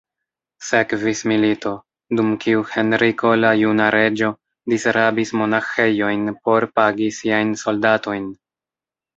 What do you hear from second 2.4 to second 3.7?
kiu Henriko la